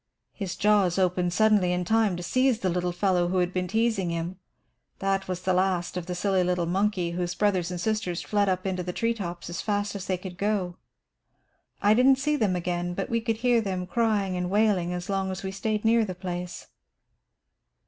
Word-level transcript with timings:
His 0.33 0.55
jaws 0.55 0.97
opened 0.97 1.31
suddenly 1.31 1.71
in 1.71 1.85
time 1.85 2.17
to 2.17 2.23
seize 2.23 2.61
the 2.61 2.71
little 2.71 2.91
fellow 2.91 3.27
who 3.27 3.37
had 3.37 3.53
been 3.53 3.67
teasing 3.67 4.09
him. 4.09 4.39
That 4.97 5.27
was 5.27 5.41
the 5.43 5.53
last 5.53 5.95
of 5.95 6.07
the 6.07 6.15
silly 6.15 6.43
little 6.43 6.65
monkey, 6.65 7.11
whose 7.11 7.35
brothers 7.35 7.69
and 7.69 7.79
sisters 7.79 8.23
fled 8.23 8.49
up 8.49 8.65
into 8.65 8.81
the 8.81 8.93
tree 8.93 9.13
tops 9.13 9.47
as 9.47 9.61
fast 9.61 9.93
as 9.93 10.07
they 10.07 10.17
could 10.17 10.39
go. 10.39 10.77
I 11.83 11.93
didn't 11.93 12.15
see 12.17 12.35
them 12.35 12.55
again, 12.55 12.95
but 12.95 13.11
we 13.11 13.21
could 13.21 13.37
hear 13.45 13.61
them 13.61 13.85
crying 13.85 14.35
and 14.35 14.49
wailing 14.49 14.91
as 14.91 15.07
long 15.07 15.29
as 15.29 15.43
we 15.43 15.51
stayed 15.51 15.85
near 15.85 16.03
the 16.03 16.15
place." 16.15 16.65